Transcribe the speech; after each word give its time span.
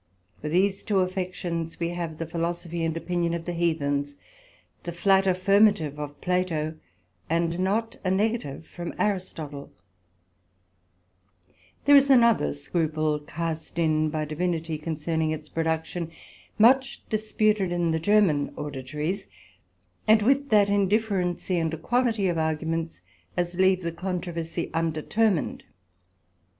For 0.41 0.49
these 0.49 0.81
two 0.81 1.01
affections 1.01 1.79
we 1.79 1.89
have 1.89 2.17
the 2.17 2.25
Philosophy 2.25 2.83
and 2.83 2.97
opinion 2.97 3.35
of 3.35 3.45
the 3.45 3.53
Heathens, 3.53 4.15
the 4.81 4.91
flat 4.91 5.27
affirmative 5.27 5.99
of 5.99 6.19
Plato, 6.21 6.73
and 7.29 7.59
not 7.59 7.97
a 8.03 8.09
negative 8.09 8.65
from 8.65 8.95
Aristotle: 8.97 9.69
there 11.85 11.95
is 11.95 12.09
another 12.09 12.51
scruple 12.53 13.19
cast 13.19 13.77
in 13.77 14.09
by 14.09 14.25
Divinity 14.25 14.79
(concerning 14.79 15.29
its 15.29 15.49
production) 15.49 16.09
much 16.57 17.07
disputed 17.07 17.71
in 17.71 17.91
the 17.91 17.99
Germane 17.99 18.49
auditories, 18.57 19.27
and 20.07 20.23
with 20.23 20.49
that 20.49 20.67
indifferency 20.67 21.59
and 21.59 21.71
equality 21.71 22.27
of 22.27 22.39
arguments, 22.39 23.01
as 23.37 23.53
leave 23.53 23.83
the 23.83 23.91
controversie 23.91 24.71
undetermined. 24.73 25.63